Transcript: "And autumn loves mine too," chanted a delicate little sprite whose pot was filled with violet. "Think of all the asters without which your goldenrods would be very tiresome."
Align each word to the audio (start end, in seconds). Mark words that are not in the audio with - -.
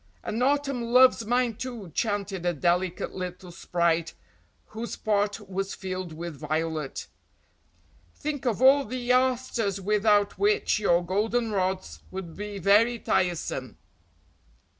"And 0.23 0.41
autumn 0.41 0.81
loves 0.81 1.27
mine 1.27 1.57
too," 1.57 1.91
chanted 1.93 2.43
a 2.43 2.53
delicate 2.53 3.13
little 3.13 3.51
sprite 3.51 4.15
whose 4.69 4.95
pot 4.95 5.47
was 5.47 5.75
filled 5.75 6.11
with 6.11 6.39
violet. 6.39 7.05
"Think 8.15 8.47
of 8.47 8.63
all 8.63 8.83
the 8.83 9.11
asters 9.11 9.79
without 9.79 10.39
which 10.39 10.79
your 10.79 11.05
goldenrods 11.05 11.99
would 12.09 12.35
be 12.35 12.57
very 12.57 12.97
tiresome." 12.97 13.77